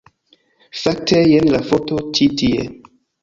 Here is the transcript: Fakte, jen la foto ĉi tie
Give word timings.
Fakte, 0.83 1.19
jen 1.33 1.51
la 1.55 1.61
foto 1.69 1.99
ĉi 2.19 2.29
tie 2.43 2.67